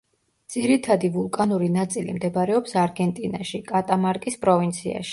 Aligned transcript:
ძირითადი 0.53 1.11
ვულკანური 1.17 1.69
ნაწილი 1.77 2.17
მდებარეობს 2.17 2.75
არგენტინაში, 2.87 3.65
კატამარკის 3.73 4.45
პროვინციაში. 4.47 5.09